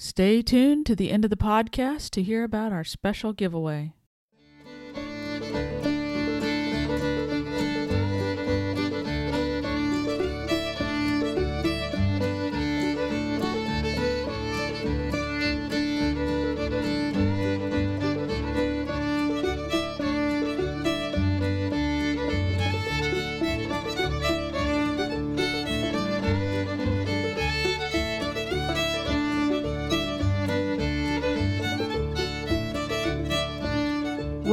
[0.00, 3.94] Stay tuned to the end of the podcast to hear about our special giveaway.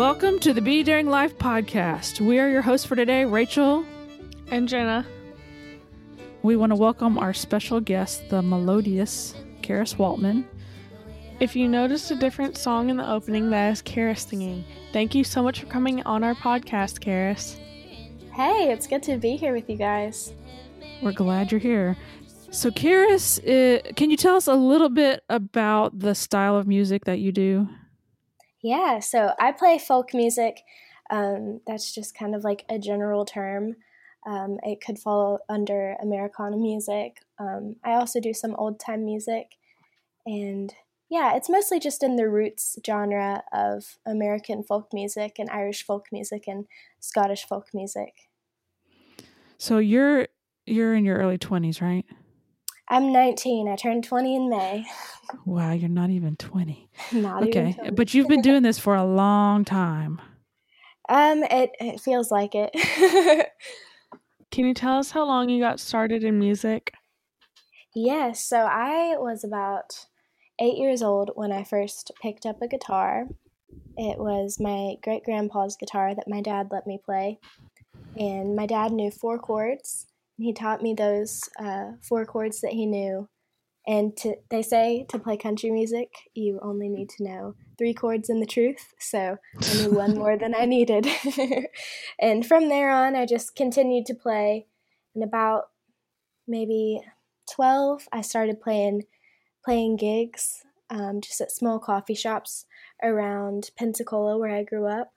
[0.05, 2.21] Welcome to the Be Daring Life podcast.
[2.21, 3.83] We are your hosts for today, Rachel
[4.51, 5.03] and Jenna.
[6.43, 10.45] We want to welcome our special guest, the melodious Xaris Waltman.
[11.39, 14.63] If you noticed a different song in the opening, that is Xaris singing.
[14.93, 17.57] Thank you so much for coming on our podcast, Xaris.
[18.31, 20.35] Hey, it's good to be here with you guys.
[21.01, 21.97] We're glad you're here.
[22.51, 27.05] So, Xaris, uh, can you tell us a little bit about the style of music
[27.05, 27.67] that you do?
[28.65, 30.63] Yeah, so I play folk music.
[31.11, 33.75] Um, that's just kind of like a general term.
[34.25, 37.19] Um, it could fall under Americana music.
[37.37, 39.51] Um, I also do some old time music.
[40.25, 40.73] And
[41.11, 46.07] yeah, it's mostly just in the roots genre of American folk music and Irish folk
[46.11, 46.65] music and
[46.99, 48.13] Scottish folk music.
[49.59, 50.27] So you're
[50.65, 52.05] you're in your early 20s, right?
[52.87, 53.67] I'm 19.
[53.67, 54.85] I turned 20 in May.
[55.45, 56.89] Wow, you're not even 20.
[57.13, 57.67] not even.
[57.79, 60.21] okay, but you've been doing this for a long time.
[61.09, 62.71] Um, it it feels like it.
[64.51, 66.93] Can you tell us how long you got started in music?
[67.93, 70.05] Yes, so I was about
[70.59, 73.25] eight years old when I first picked up a guitar.
[73.97, 77.39] It was my great grandpa's guitar that my dad let me play,
[78.17, 82.85] and my dad knew four chords he taught me those uh, four chords that he
[82.85, 83.29] knew.
[83.87, 88.29] And to, they say to play country music, you only need to know three chords
[88.29, 88.93] and the truth.
[88.99, 91.07] So I knew one more than I needed.
[92.19, 94.65] and from there on, I just continued to play.
[95.13, 95.65] And about
[96.47, 97.01] maybe
[97.53, 99.03] 12, I started playing
[99.63, 102.65] playing gigs um, just at small coffee shops
[103.03, 105.11] around Pensacola, where I grew up.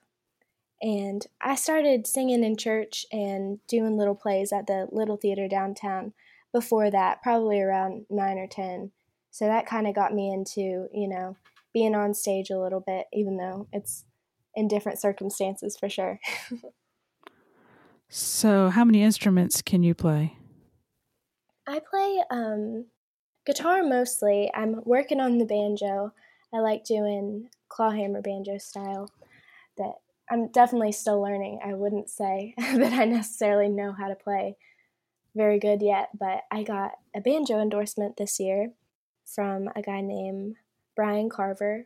[0.81, 6.13] And I started singing in church and doing little plays at the little theater downtown
[6.53, 8.91] before that, probably around nine or 10.
[9.31, 11.35] So that kind of got me into, you know,
[11.73, 14.05] being on stage a little bit, even though it's
[14.55, 16.19] in different circumstances for sure.
[18.09, 20.37] so, how many instruments can you play?
[21.67, 22.85] I play um,
[23.45, 24.49] guitar mostly.
[24.55, 26.13] I'm working on the banjo.
[26.53, 29.11] I like doing clawhammer banjo style
[29.77, 29.93] that
[30.29, 31.59] I'm definitely still learning.
[31.63, 34.57] I wouldn't say that I necessarily know how to play
[35.35, 38.71] very good yet, but I got a banjo endorsement this year
[39.25, 40.55] from a guy named
[40.95, 41.85] Brian Carver.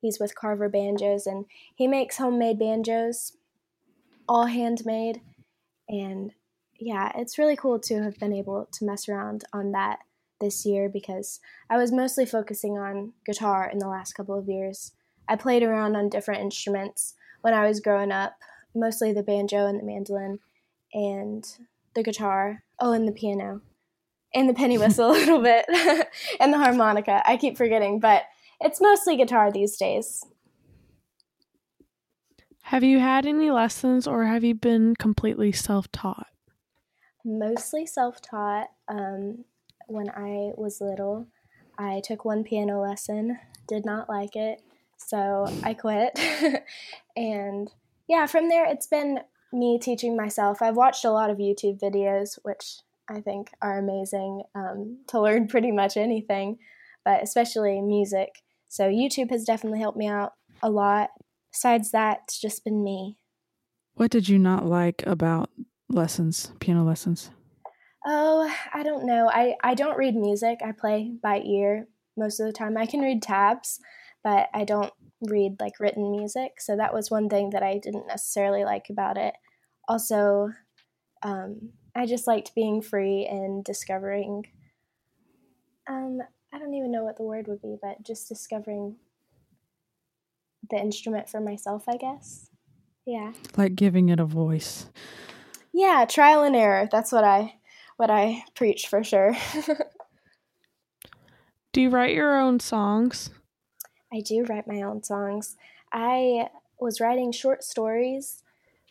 [0.00, 3.36] He's with Carver Banjos and he makes homemade banjos,
[4.28, 5.20] all handmade.
[5.88, 6.32] And
[6.78, 10.00] yeah, it's really cool to have been able to mess around on that
[10.40, 11.40] this year because
[11.70, 14.92] I was mostly focusing on guitar in the last couple of years.
[15.28, 18.36] I played around on different instruments when I was growing up,
[18.74, 20.38] mostly the banjo and the mandolin
[20.94, 21.44] and
[21.94, 22.64] the guitar.
[22.80, 23.60] Oh, and the piano.
[24.34, 25.66] And the penny whistle a little bit.
[26.40, 27.22] and the harmonica.
[27.26, 28.22] I keep forgetting, but
[28.60, 30.24] it's mostly guitar these days.
[32.66, 36.28] Have you had any lessons or have you been completely self taught?
[37.24, 38.68] Mostly self taught.
[38.88, 39.44] Um,
[39.88, 41.26] when I was little,
[41.76, 44.62] I took one piano lesson, did not like it,
[45.06, 46.18] so I quit.
[47.16, 47.70] and
[48.08, 49.20] yeah, from there, it's been
[49.52, 50.62] me teaching myself.
[50.62, 55.48] I've watched a lot of YouTube videos, which I think are amazing um, to learn
[55.48, 56.58] pretty much anything,
[57.04, 58.42] but especially music.
[58.68, 61.10] So YouTube has definitely helped me out a lot.
[61.52, 63.18] Besides that, it's just been me.
[63.94, 65.50] What did you not like about
[65.90, 67.30] lessons, piano lessons?
[68.06, 69.28] Oh, I don't know.
[69.28, 70.60] I, I don't read music.
[70.64, 71.86] I play by ear
[72.16, 72.76] most of the time.
[72.76, 73.78] I can read tabs,
[74.22, 74.92] but I don't
[75.22, 76.60] read like written music.
[76.60, 79.34] So that was one thing that I didn't necessarily like about it.
[79.88, 80.50] Also,
[81.22, 84.46] um, I just liked being free and discovering.
[85.88, 86.20] Um,
[86.52, 88.96] I don't even know what the word would be, but just discovering
[90.70, 92.48] the instrument for myself, I guess.
[93.04, 93.32] Yeah.
[93.56, 94.86] Like giving it a voice.
[95.72, 96.88] Yeah, trial and error.
[96.90, 97.54] That's what I
[97.96, 99.36] what I preach for sure.
[101.72, 103.30] Do you write your own songs?
[104.12, 105.56] I do write my own songs.
[105.90, 106.48] I
[106.78, 108.42] was writing short stories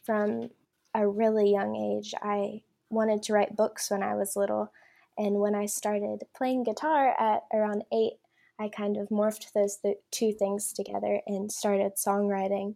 [0.03, 0.49] from
[0.93, 2.13] a really young age.
[2.21, 4.71] I wanted to write books when I was little,
[5.17, 8.13] and when I started playing guitar at around eight,
[8.59, 12.75] I kind of morphed those th- two things together and started songwriting.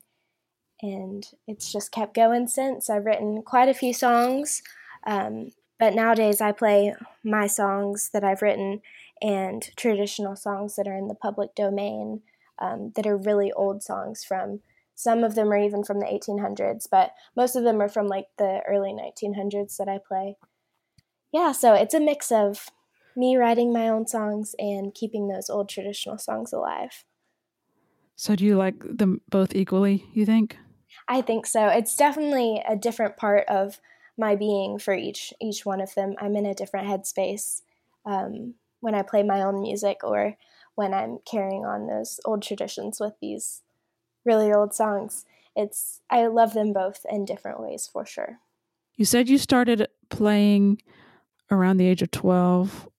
[0.82, 2.90] And it's just kept going since.
[2.90, 4.62] I've written quite a few songs,
[5.08, 6.94] um, but nowadays I play
[7.24, 8.82] my songs that I've written
[9.22, 12.22] and traditional songs that are in the public domain
[12.60, 14.62] um, that are really old songs from
[14.96, 18.28] some of them are even from the 1800s, but most of them are from like
[18.38, 20.38] the early 1900s that I play.
[21.34, 22.70] Yeah, so it's a mix of
[23.16, 27.04] me writing my own songs and keeping those old traditional songs alive.
[28.16, 30.58] So do you like them both equally, you think?
[31.10, 31.68] I think so.
[31.68, 33.80] It's definitely a different part of
[34.18, 36.16] my being for each each one of them.
[36.20, 37.62] I'm in a different headspace
[38.06, 40.38] um, when I play my own music or
[40.76, 43.62] when I'm carrying on those old traditions with these
[44.26, 45.26] really old songs.
[45.56, 48.40] It's I love them both in different ways for sure.
[48.96, 50.82] You said you started playing
[51.52, 52.90] around the age of 12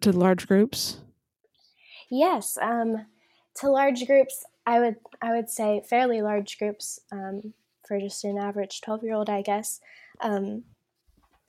[0.00, 0.98] to large groups?
[2.10, 3.06] Yes, um,
[3.56, 7.54] to large groups, I would I would say fairly large groups um,
[7.86, 9.80] for just an average 12-year-old, I guess.
[10.20, 10.64] Um,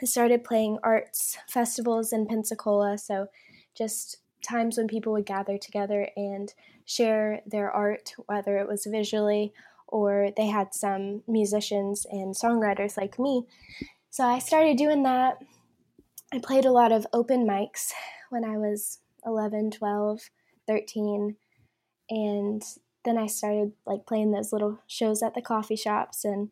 [0.01, 3.27] I started playing arts festivals in Pensacola, so
[3.75, 4.17] just
[4.47, 6.53] times when people would gather together and
[6.85, 9.53] share their art, whether it was visually
[9.87, 13.45] or they had some musicians and songwriters like me.
[14.09, 15.37] So I started doing that.
[16.33, 17.91] I played a lot of open mics
[18.29, 20.29] when I was 11, 12,
[20.67, 21.35] 13.
[22.09, 22.63] And
[23.05, 26.49] then I started like playing those little shows at the coffee shops and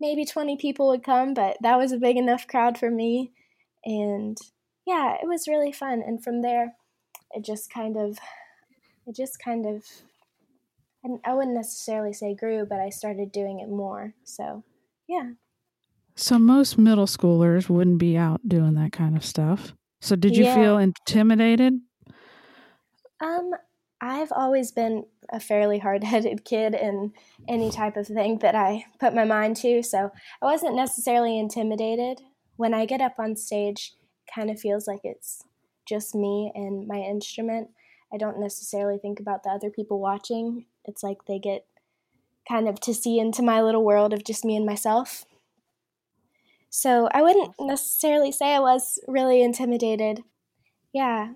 [0.00, 3.32] maybe 20 people would come, but that was a big enough crowd for me.
[3.84, 4.38] And
[4.86, 6.02] yeah, it was really fun.
[6.06, 6.74] And from there,
[7.32, 8.18] it just kind of
[9.06, 9.84] it just kind of
[11.04, 14.14] and I wouldn't necessarily say grew, but I started doing it more.
[14.24, 14.64] So,
[15.08, 15.30] yeah.
[16.16, 19.74] So most middle schoolers wouldn't be out doing that kind of stuff.
[20.00, 20.54] So did you yeah.
[20.56, 21.74] feel intimidated?
[23.20, 23.52] Um,
[24.00, 27.12] I've always been a fairly hard-headed kid in
[27.48, 30.10] any type of thing that I put my mind to, so
[30.42, 32.20] I wasn't necessarily intimidated.
[32.56, 33.94] When I get up on stage,
[34.32, 35.42] kind of feels like it's
[35.88, 37.70] just me and my instrument.
[38.12, 40.66] I don't necessarily think about the other people watching.
[40.84, 41.66] It's like they get
[42.48, 45.24] kind of to see into my little world of just me and myself.
[46.70, 50.22] So I wouldn't necessarily say I was really intimidated.
[50.92, 51.32] Yeah.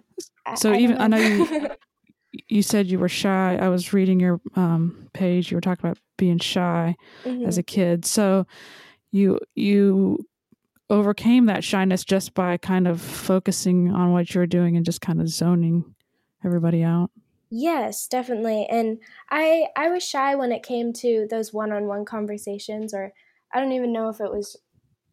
[0.56, 1.68] So I, even I know, I know you
[2.48, 3.56] you said you were shy.
[3.60, 5.50] I was reading your um, page.
[5.50, 7.46] You were talking about being shy mm-hmm.
[7.46, 8.04] as a kid.
[8.04, 8.46] So
[9.10, 10.18] you you
[10.92, 15.20] overcame that shyness just by kind of focusing on what you're doing and just kind
[15.20, 15.94] of zoning
[16.44, 17.10] everybody out.
[17.50, 18.66] Yes, definitely.
[18.70, 18.98] And
[19.30, 23.12] I I was shy when it came to those one-on-one conversations or
[23.52, 24.56] I don't even know if it was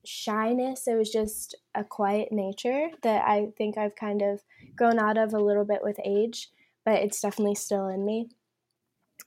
[0.06, 4.44] shyness, it was just a quiet nature that I think I've kind of
[4.76, 6.50] grown out of a little bit with age,
[6.86, 8.30] but it's definitely still in me.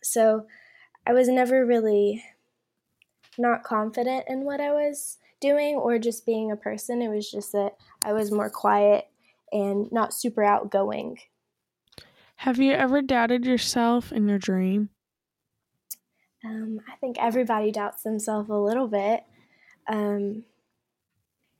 [0.02, 0.46] So,
[1.06, 2.24] I was never really
[3.38, 7.02] not confident in what I was doing or just being a person.
[7.02, 9.08] It was just that I was more quiet
[9.52, 11.18] and not super outgoing.
[12.36, 14.88] Have you ever doubted yourself in your dream?
[16.44, 19.22] Um, I think everybody doubts themselves a little bit.
[19.86, 20.44] Um,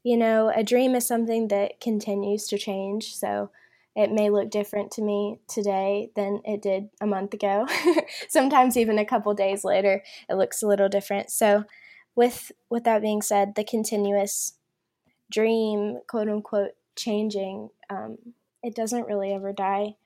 [0.03, 3.15] you know, a dream is something that continues to change.
[3.15, 3.51] So
[3.95, 7.67] it may look different to me today than it did a month ago.
[8.29, 11.31] Sometimes even a couple days later, it looks a little different.
[11.31, 11.65] So
[12.15, 14.55] with with that being said, the continuous
[15.31, 18.19] dream, quote unquote, changing, um,
[18.63, 19.97] it doesn't really ever die.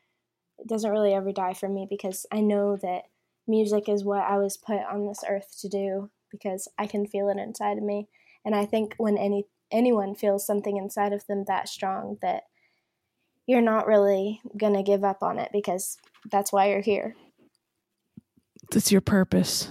[0.59, 3.03] It doesn't really ever die for me because I know that
[3.47, 7.29] music is what I was put on this earth to do because I can feel
[7.29, 8.09] it inside of me.
[8.45, 12.45] And I think when any anyone feels something inside of them that strong that
[13.47, 15.99] you're not really gonna give up on it because
[16.31, 17.15] that's why you're here.
[18.71, 19.69] That's your purpose.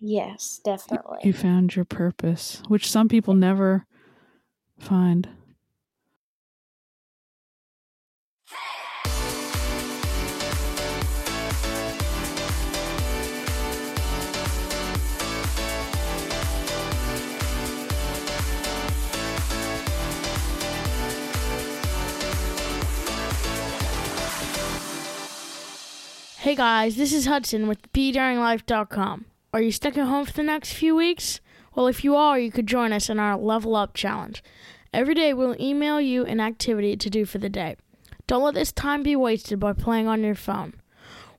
[0.00, 1.18] Yes, definitely.
[1.22, 3.86] You found your purpose, which some people never
[4.78, 5.28] find.
[26.38, 29.24] Hey guys, this is Hudson with BeDaringLife.com.
[29.56, 31.40] Are you stuck at home for the next few weeks?
[31.74, 34.44] Well, if you are, you could join us in our Level Up Challenge.
[34.92, 37.76] Every day, we'll email you an activity to do for the day.
[38.26, 40.74] Don't let this time be wasted by playing on your phone.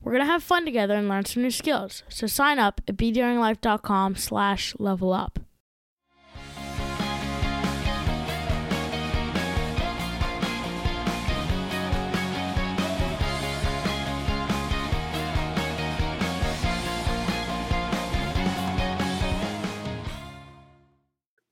[0.02, 2.02] We're going to have fun together and learn some new skills.
[2.08, 5.38] So sign up at BeDaringLife.com slash level up.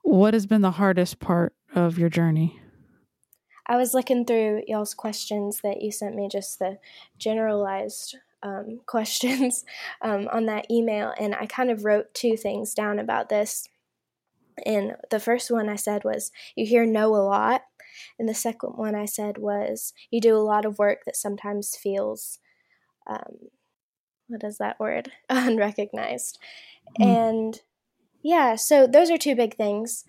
[0.06, 2.60] What has been the hardest part of your journey?
[3.66, 6.78] I was looking through y'all's questions that you sent me, just the
[7.18, 9.64] generalized um, questions
[10.00, 13.68] um, on that email, and I kind of wrote two things down about this.
[14.64, 17.62] And the first one I said was, You hear no a lot.
[18.18, 21.76] And the second one I said was, You do a lot of work that sometimes
[21.76, 22.38] feels,
[23.08, 23.50] um,
[24.28, 25.10] what is that word?
[25.28, 26.38] Unrecognized.
[27.00, 27.04] Mm.
[27.04, 27.60] And
[28.26, 30.04] yeah, so those are two big things.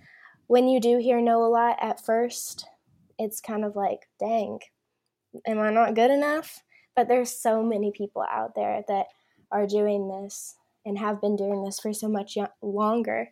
[0.47, 2.65] When you do hear no a lot at first,
[3.19, 4.57] it's kind of like, dang,
[5.45, 6.63] am I not good enough?
[6.95, 9.05] But there's so many people out there that
[9.51, 13.29] are doing this and have been doing this for so much longer.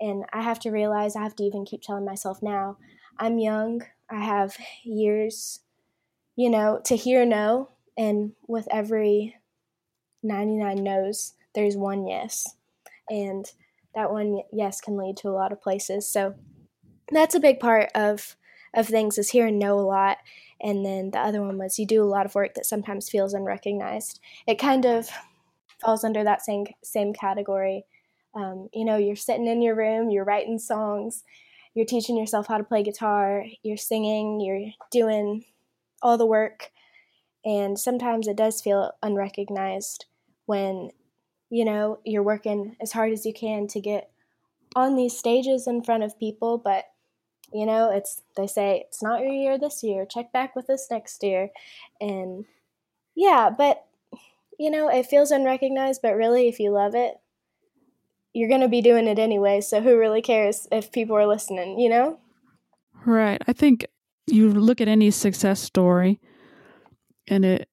[0.00, 2.76] And I have to realize, I have to even keep telling myself now,
[3.16, 5.60] I'm young, I have years,
[6.34, 7.70] you know, to hear no.
[7.96, 9.36] And with every
[10.24, 12.56] 99 no's, there's one yes.
[13.08, 13.48] And
[13.94, 16.08] that one yes can lead to a lot of places.
[16.08, 16.34] So
[17.10, 18.36] that's a big part of
[18.74, 20.18] of things is hear and know a lot.
[20.60, 23.34] And then the other one was you do a lot of work that sometimes feels
[23.34, 24.20] unrecognized.
[24.46, 25.08] It kind of
[25.80, 27.84] falls under that same same category.
[28.34, 31.22] Um, you know, you're sitting in your room, you're writing songs,
[31.74, 35.44] you're teaching yourself how to play guitar, you're singing, you're doing
[36.02, 36.72] all the work,
[37.44, 40.06] and sometimes it does feel unrecognized
[40.46, 40.90] when
[41.54, 44.10] you know you're working as hard as you can to get
[44.74, 46.86] on these stages in front of people, but
[47.52, 50.04] you know, it's they say it's not your year this year.
[50.04, 51.50] Check back with us next year.
[52.00, 52.46] And
[53.14, 53.84] yeah, but
[54.58, 57.14] you know, it feels unrecognized, but really if you love it,
[58.32, 59.60] you're going to be doing it anyway.
[59.60, 62.18] So who really cares if people are listening, you know?
[63.06, 63.40] Right.
[63.46, 63.86] I think
[64.26, 66.20] you look at any success story
[67.28, 67.68] and it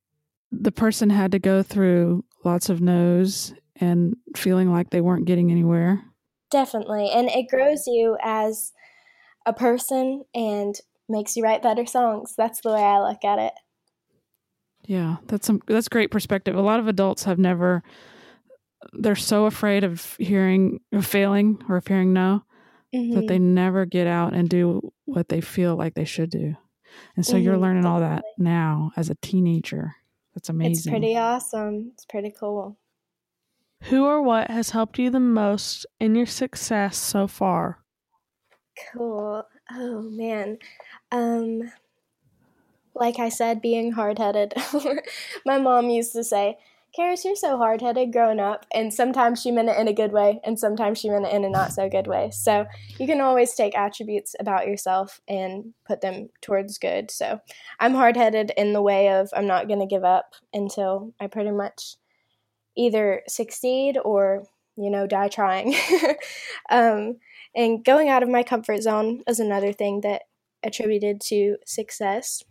[0.51, 5.51] the person had to go through lots of no's and feeling like they weren't getting
[5.51, 6.01] anywhere.
[6.51, 7.09] Definitely.
[7.09, 8.71] And it grows you as
[9.45, 10.75] a person and
[11.09, 12.35] makes you write better songs.
[12.37, 13.53] That's the way I look at it.
[14.85, 16.55] Yeah, that's some that's great perspective.
[16.55, 17.83] A lot of adults have never
[18.93, 22.43] they're so afraid of hearing of failing or of hearing no
[22.93, 23.15] mm-hmm.
[23.15, 26.55] that they never get out and do what they feel like they should do.
[27.15, 28.05] And so mm-hmm, you're learning definitely.
[28.05, 29.95] all that now as a teenager.
[30.35, 30.71] That's amazing.
[30.71, 31.91] It's pretty awesome.
[31.93, 32.77] It's pretty cool.
[33.83, 37.79] Who or what has helped you the most in your success so far?
[38.93, 39.45] Cool.
[39.71, 40.57] Oh man.
[41.11, 41.71] Um
[42.93, 44.53] like I said, being hard headed.
[45.45, 46.57] My mom used to say,
[46.97, 48.65] Xaris, you're so hard headed growing up.
[48.73, 51.45] And sometimes she meant it in a good way, and sometimes she meant it in
[51.45, 52.31] a not so good way.
[52.31, 52.65] So
[52.99, 57.09] you can always take attributes about yourself and put them towards good.
[57.09, 57.39] So
[57.79, 61.27] I'm hard headed in the way of I'm not going to give up until I
[61.27, 61.95] pretty much
[62.77, 64.43] either succeed or,
[64.75, 65.75] you know, die trying.
[66.69, 67.17] um,
[67.55, 70.23] and going out of my comfort zone is another thing that
[70.63, 72.43] attributed to success.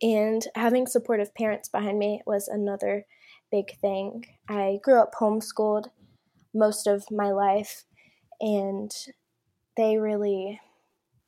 [0.00, 3.04] And having supportive parents behind me was another
[3.50, 4.24] big thing.
[4.48, 5.86] I grew up homeschooled
[6.54, 7.84] most of my life,
[8.40, 8.90] and
[9.76, 10.60] they really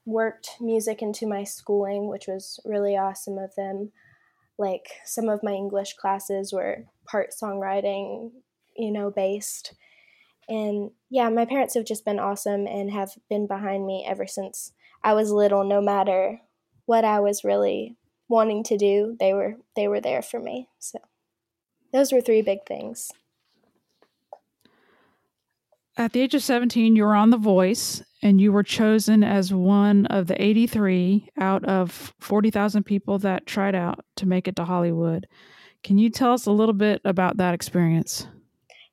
[0.06, 3.92] worked music into my schooling, which was really awesome of them.
[4.58, 8.30] Like some of my English classes were part songwriting,
[8.76, 9.74] you know, based.
[10.48, 14.72] And yeah, my parents have just been awesome and have been behind me ever since
[15.02, 16.40] I was little no matter
[16.86, 17.96] what I was really
[18.28, 20.68] wanting to do, they were they were there for me.
[20.78, 20.98] So
[21.92, 23.10] those were three big things.
[25.96, 29.52] At the age of 17, you were on The Voice and you were chosen as
[29.52, 34.64] one of the 83 out of 40,000 people that tried out to make it to
[34.64, 35.26] Hollywood.
[35.82, 38.26] Can you tell us a little bit about that experience?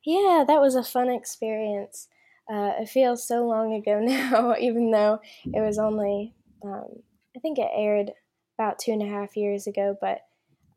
[0.04, 2.08] Yeah, that was a fun experience.
[2.50, 6.86] Uh, it feels so long ago now, even though it was only, um,
[7.36, 8.12] I think it aired
[8.58, 10.22] about two and a half years ago, but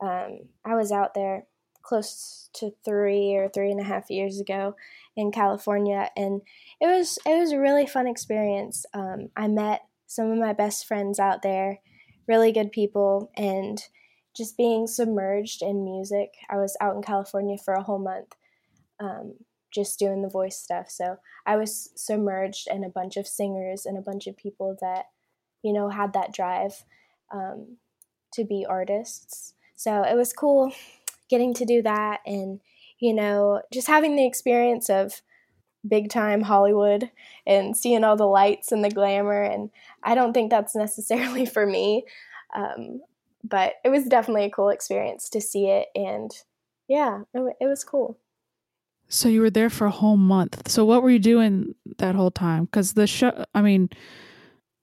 [0.02, 1.46] um, I was out there
[1.82, 4.76] close to three or three and a half years ago
[5.16, 6.42] in California, and
[6.80, 8.86] it was it was a really fun experience.
[8.94, 11.80] Um, I met some of my best friends out there,
[12.28, 13.82] really good people, and
[14.36, 16.34] just being submerged in music.
[16.50, 18.36] I was out in California for a whole month,
[19.00, 19.36] um,
[19.74, 20.90] just doing the voice stuff.
[20.90, 25.06] So I was submerged in a bunch of singers and a bunch of people that,
[25.64, 26.84] you know, had that drive
[27.34, 27.78] um,
[28.34, 29.54] to be artists.
[29.76, 30.72] So it was cool
[31.30, 32.60] getting to do that and,
[33.00, 35.22] you know, just having the experience of
[35.88, 37.10] big time Hollywood
[37.48, 39.42] and seeing all the lights and the glamour.
[39.42, 39.72] And
[40.04, 42.06] I don't think that's necessarily for me.
[42.56, 43.02] Um,
[43.44, 45.88] but it was definitely a cool experience to see it.
[45.96, 46.32] And
[46.88, 48.18] yeah, it, it was cool.
[49.08, 50.70] So you were there for a whole month.
[50.70, 52.66] So what were you doing that whole time?
[52.66, 53.90] Because the show, I mean,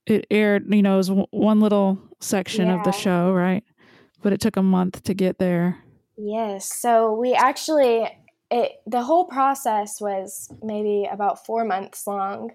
[0.07, 2.79] it aired, you know, it was one little section yeah.
[2.79, 3.65] of the show, right?
[4.23, 5.79] But it took a month to get there.
[6.17, 6.73] Yes.
[6.73, 8.07] So we actually,
[8.50, 12.50] it the whole process was maybe about four months long,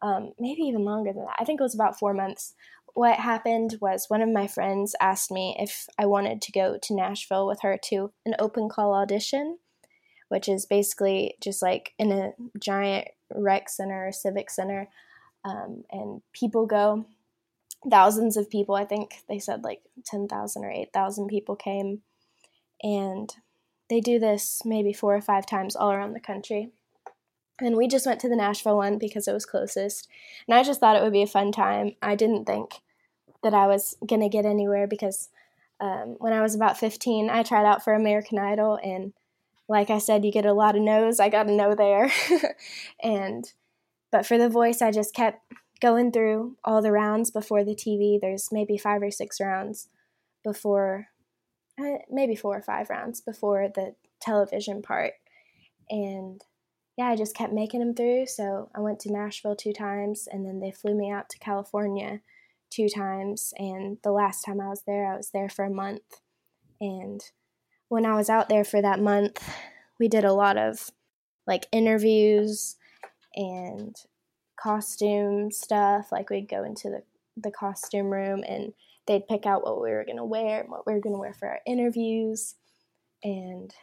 [0.00, 1.36] um, maybe even longer than that.
[1.38, 2.54] I think it was about four months.
[2.94, 6.94] What happened was one of my friends asked me if I wanted to go to
[6.94, 9.58] Nashville with her to an open call audition
[10.32, 14.88] which is basically just like in a giant rec center or civic center.
[15.44, 17.04] Um, and people go,
[17.90, 22.00] thousands of people, I think they said like 10,000 or 8,000 people came.
[22.82, 23.30] And
[23.90, 26.70] they do this maybe four or five times all around the country.
[27.60, 30.08] And we just went to the Nashville one because it was closest.
[30.48, 31.92] And I just thought it would be a fun time.
[32.02, 32.80] I didn't think
[33.42, 35.28] that I was going to get anywhere because
[35.80, 39.12] um, when I was about 15, I tried out for American Idol and
[39.68, 41.18] like I said, you get a lot of no's.
[41.18, 42.10] I got a no there.
[43.02, 43.50] and,
[44.10, 45.40] but for the voice, I just kept
[45.80, 48.20] going through all the rounds before the TV.
[48.20, 49.88] There's maybe five or six rounds
[50.44, 51.08] before,
[51.80, 55.14] uh, maybe four or five rounds before the television part.
[55.88, 56.42] And
[57.02, 58.26] yeah, I just kept making them through.
[58.26, 62.20] So I went to Nashville two times and then they flew me out to California
[62.70, 63.52] two times.
[63.58, 66.20] And the last time I was there, I was there for a month.
[66.80, 67.20] And
[67.88, 69.42] when I was out there for that month,
[69.98, 70.90] we did a lot of
[71.44, 72.76] like interviews
[73.34, 73.96] and
[74.60, 76.12] costume stuff.
[76.12, 77.02] Like we'd go into the,
[77.36, 78.74] the costume room and
[79.08, 81.20] they'd pick out what we were going to wear and what we were going to
[81.20, 82.54] wear for our interviews.
[83.24, 83.74] And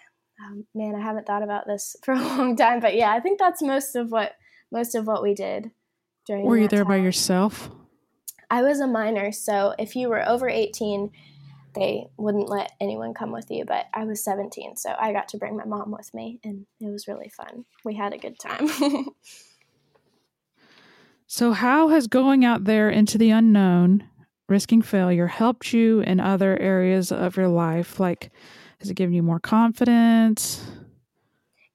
[0.43, 3.39] um, man, I haven't thought about this for a long time, but yeah, I think
[3.39, 4.33] that's most of what
[4.71, 5.71] most of what we did
[6.25, 6.45] during.
[6.45, 6.89] Were you there time.
[6.89, 7.69] by yourself?
[8.51, 11.11] I was a minor, so if you were over eighteen,
[11.75, 15.37] they wouldn't let anyone come with you, but I was 17, so I got to
[15.37, 17.65] bring my mom with me, and it was really fun.
[17.85, 18.67] We had a good time.
[21.27, 24.05] so, how has going out there into the unknown,
[24.47, 27.99] risking failure, helped you in other areas of your life?
[27.99, 28.31] Like,
[28.79, 30.63] has it given you more confidence?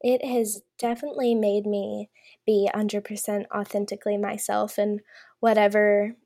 [0.01, 2.11] It has definitely made me
[2.47, 5.01] be 100% authentically myself and
[5.41, 6.17] whatever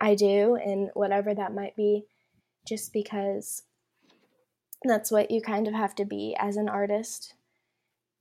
[0.00, 2.04] I do and whatever that might be
[2.66, 3.62] just because
[4.84, 7.34] that's what you kind of have to be as an artist.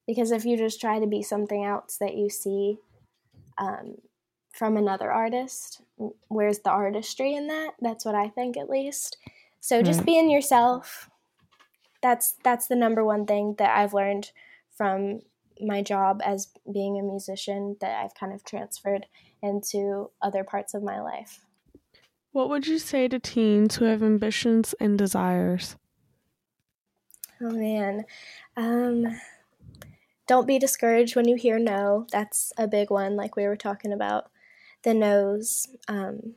[0.06, 2.80] Because if you just try to be something else that you see
[3.58, 3.96] um,
[4.52, 5.82] from another artist,
[6.28, 7.76] where's the artistry in that?
[7.80, 9.18] That's what I think, at least.
[9.62, 11.10] So just being yourself.
[12.02, 14.32] That's that's the number one thing that I've learned
[14.72, 15.22] from
[15.60, 19.08] my job as being a musician that I've kind of transferred
[19.42, 21.46] into other parts of my life.
[22.32, 25.76] What would you say to teens who have ambitions and desires?
[27.42, 28.06] Oh man.
[28.56, 29.20] Um,
[30.28, 32.06] don't be discouraged when you hear no.
[32.12, 34.30] That's a big one, like we were talking about.
[34.84, 35.68] The no's.
[35.88, 36.36] Um,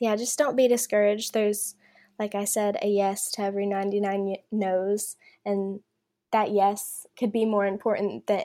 [0.00, 1.32] yeah, just don't be discouraged.
[1.32, 1.74] There's,
[2.18, 5.16] like I said, a yes to every 99 no's.
[5.44, 5.80] And
[6.32, 8.44] that yes could be more important than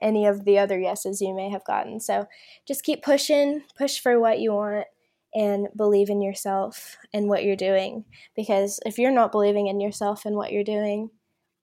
[0.00, 2.00] any of the other yeses you may have gotten.
[2.00, 2.26] So
[2.66, 4.86] just keep pushing, push for what you want
[5.34, 8.04] and believe in yourself and what you're doing.
[8.36, 11.10] Because if you're not believing in yourself and what you're doing,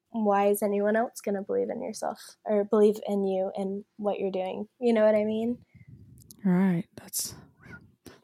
[0.10, 4.20] why is anyone else going to believe in yourself or believe in you and what
[4.20, 4.68] you're doing?
[4.80, 5.58] You know what I mean?
[6.44, 6.86] Right.
[6.98, 7.36] That's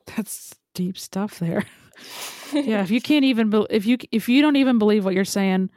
[0.05, 1.63] that's deep stuff there.
[2.53, 5.25] yeah, if you can't even be- if you if you don't even believe what you're
[5.25, 5.71] saying,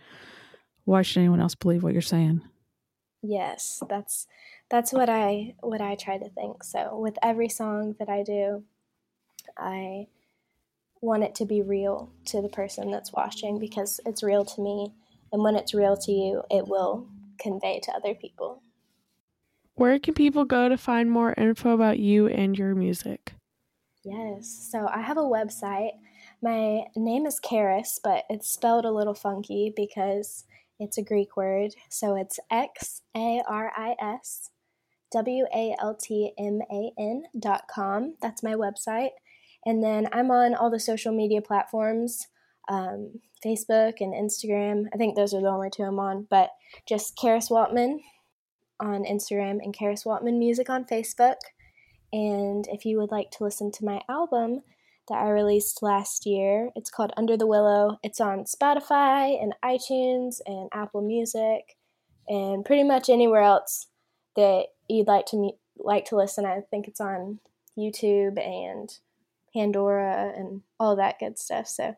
[0.85, 2.43] why should anyone else believe what you're saying?
[3.23, 4.27] Yes, that's
[4.69, 6.63] that's what I what I try to think.
[6.63, 8.63] So with every song that I do,
[9.57, 10.09] I
[11.01, 14.93] want it to be real to the person that's watching because it's real to me.
[15.33, 17.09] And when it's real to you, it will
[17.39, 18.63] convey to other people.
[19.77, 23.33] Where can people go to find more info about you and your music?
[24.11, 25.93] Yes, so I have a website.
[26.43, 30.47] My name is Xaris, but it's spelled a little funky because
[30.81, 31.77] it's a Greek word.
[31.91, 34.51] So it's X A R I S
[35.13, 38.17] W A L T M A N dot com.
[38.21, 39.11] That's my website.
[39.65, 42.27] And then I'm on all the social media platforms
[42.69, 44.87] um, Facebook and Instagram.
[44.93, 46.51] I think those are the only two I'm on, but
[46.85, 48.01] just Xaris Waltman
[48.81, 51.37] on Instagram and Xaris Waltman Music on Facebook.
[52.13, 54.63] And if you would like to listen to my album
[55.09, 57.99] that I released last year, it's called Under the Willow.
[58.03, 61.77] It's on Spotify and iTunes and Apple Music
[62.29, 63.87] and pretty much anywhere else
[64.37, 66.45] that you'd like to like to listen.
[66.45, 67.41] I think it's on
[67.79, 68.91] YouTube and
[69.53, 71.67] Pandora, and all that good stuff.
[71.67, 71.95] So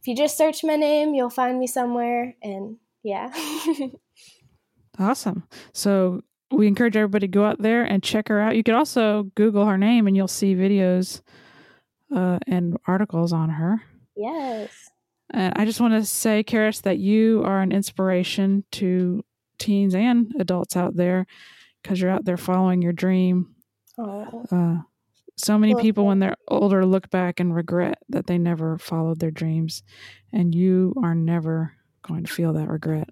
[0.00, 2.36] if you just search my name, you'll find me somewhere.
[2.42, 3.32] And yeah.
[4.98, 5.48] Awesome.
[5.72, 6.22] So
[6.54, 8.56] we encourage everybody to go out there and check her out.
[8.56, 11.20] You could also Google her name and you'll see videos
[12.14, 13.82] uh, and articles on her.
[14.16, 14.70] Yes.
[15.30, 19.24] And I just want to say, Xaris, that you are an inspiration to
[19.58, 21.26] teens and adults out there
[21.82, 23.54] because you're out there following your dream.
[23.98, 24.44] Oh.
[24.50, 24.82] Uh,
[25.36, 29.32] so many people, when they're older, look back and regret that they never followed their
[29.32, 29.82] dreams.
[30.32, 31.72] And you are never
[32.06, 33.08] going to feel that regret.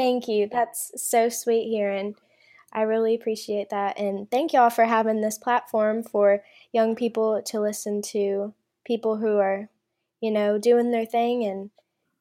[0.00, 0.48] Thank you.
[0.50, 2.14] That's so sweet hearing.
[2.72, 3.98] I really appreciate that.
[3.98, 8.54] And thank y'all for having this platform for young people to listen to
[8.86, 9.68] people who are,
[10.22, 11.68] you know, doing their thing and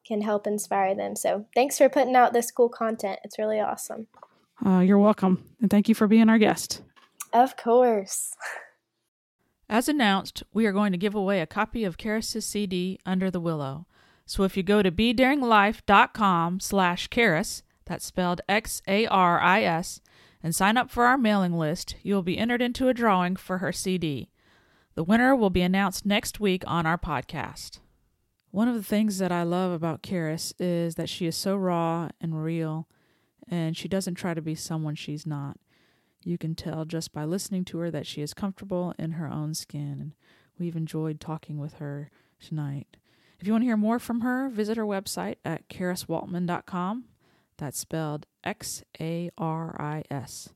[0.06, 1.16] can help inspire them.
[1.16, 3.20] So thanks for putting out this cool content.
[3.24, 4.08] It's really awesome.
[4.66, 5.42] Uh, you're welcome.
[5.62, 6.82] And thank you for being our guest.
[7.32, 8.34] Of course.
[9.70, 13.40] As announced, we are going to give away a copy of Xaris' CD, Under the
[13.40, 13.86] Willow.
[14.26, 20.02] So if you go to bedaringlife.com slash Xaris, that's spelled X-A-R-I-S,
[20.42, 23.58] and sign up for our mailing list, you will be entered into a drawing for
[23.58, 24.30] her CD.
[24.96, 27.80] The winner will be announced next week on our podcast.
[28.52, 32.10] One of the things that I love about Xaris is that she is so raw
[32.22, 32.88] and real,
[33.48, 35.58] and she doesn't try to be someone she's not.
[36.24, 39.54] You can tell just by listening to her that she is comfortable in her own
[39.54, 40.14] skin, and
[40.58, 42.98] we've enjoyed talking with her tonight.
[43.40, 47.06] If you want to hear more from her, visit her website at xariswaltman.com.
[47.60, 50.50] That's spelled X A R I S.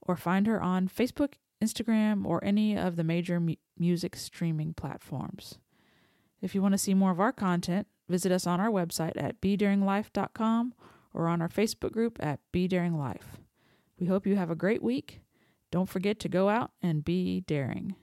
[0.00, 5.58] Or find her on Facebook, Instagram, or any of the major mu- music streaming platforms.
[6.40, 9.40] If you want to see more of our content, visit us on our website at
[9.40, 10.74] bedaringlife.com
[11.12, 13.40] or on our Facebook group at Be Daring Life.
[13.98, 15.20] We hope you have a great week.
[15.72, 17.96] Don't forget to go out and be daring.